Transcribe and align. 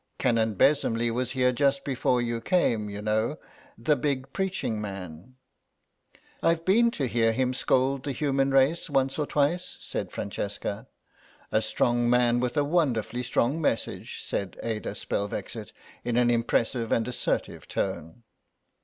Canon 0.17 0.55
Besomley 0.55 1.11
was 1.11 1.33
here 1.33 1.51
just 1.51 1.83
before 1.83 2.23
you 2.23 2.41
came; 2.41 2.89
you 2.89 3.03
know, 3.03 3.37
the 3.77 3.95
big 3.95 4.33
preaching 4.33 4.81
man." 4.81 5.35
"I've 6.41 6.65
been 6.65 6.89
to 6.97 7.05
hear 7.07 7.31
him 7.33 7.53
scold 7.53 8.03
the 8.05 8.11
human 8.11 8.49
race 8.49 8.89
once 8.89 9.19
or 9.19 9.27
twice," 9.27 9.77
said 9.79 10.11
Francesca. 10.11 10.87
"A 11.51 11.61
strong 11.61 12.09
man 12.09 12.39
with 12.39 12.57
a 12.57 12.63
wonderfully 12.63 13.21
strong 13.21 13.61
message," 13.61 14.23
said 14.23 14.57
Ada 14.63 14.93
Spelvexit, 14.95 15.71
in 16.03 16.17
an 16.17 16.31
impressive 16.31 16.91
and 16.91 17.07
assertive 17.07 17.67
tone. 17.67 18.23